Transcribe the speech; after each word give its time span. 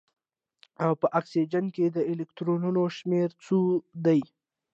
او 0.83 0.91
په 1.01 1.07
اکسیجن 1.19 1.65
کې 1.75 1.85
د 1.95 1.97
الکترونونو 2.11 2.81
شمیر 2.97 3.29
څو 3.45 3.59
دی 4.05 4.21